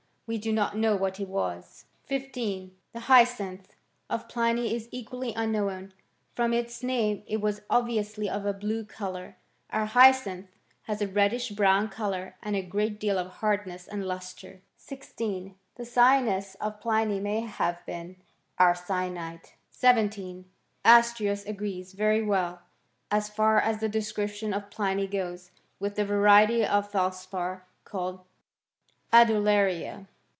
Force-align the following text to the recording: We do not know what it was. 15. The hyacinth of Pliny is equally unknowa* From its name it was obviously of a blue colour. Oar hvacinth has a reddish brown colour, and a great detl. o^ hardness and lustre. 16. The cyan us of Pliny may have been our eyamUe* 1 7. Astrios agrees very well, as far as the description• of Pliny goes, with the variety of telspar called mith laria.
We 0.33 0.37
do 0.37 0.53
not 0.53 0.77
know 0.77 0.95
what 0.95 1.19
it 1.19 1.27
was. 1.27 1.83
15. 2.05 2.73
The 2.93 2.99
hyacinth 3.01 3.75
of 4.09 4.29
Pliny 4.29 4.73
is 4.73 4.87
equally 4.89 5.33
unknowa* 5.33 5.91
From 6.35 6.53
its 6.53 6.81
name 6.81 7.23
it 7.27 7.41
was 7.41 7.63
obviously 7.69 8.29
of 8.29 8.45
a 8.45 8.53
blue 8.53 8.85
colour. 8.85 9.35
Oar 9.73 9.87
hvacinth 9.87 10.47
has 10.83 11.01
a 11.01 11.07
reddish 11.09 11.49
brown 11.49 11.89
colour, 11.89 12.37
and 12.41 12.55
a 12.55 12.61
great 12.61 12.97
detl. 12.97 13.15
o^ 13.25 13.29
hardness 13.29 13.89
and 13.89 14.05
lustre. 14.07 14.61
16. 14.77 15.55
The 15.75 15.83
cyan 15.85 16.29
us 16.29 16.55
of 16.61 16.79
Pliny 16.79 17.19
may 17.19 17.41
have 17.41 17.85
been 17.85 18.15
our 18.57 18.73
eyamUe* 18.73 19.15
1 19.81 20.11
7. 20.11 20.45
Astrios 20.85 21.43
agrees 21.45 21.91
very 21.91 22.21
well, 22.23 22.61
as 23.11 23.27
far 23.27 23.59
as 23.59 23.81
the 23.81 23.89
description• 23.89 24.51
of 24.55 24.69
Pliny 24.71 25.07
goes, 25.07 25.51
with 25.77 25.95
the 25.95 26.05
variety 26.05 26.65
of 26.65 26.89
telspar 26.89 27.63
called 27.83 28.21
mith 29.11 29.27
laria. 29.27 30.07